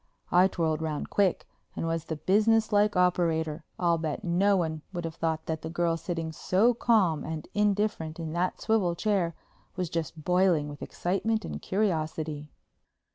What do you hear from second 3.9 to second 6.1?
bet no one would have thought that the girl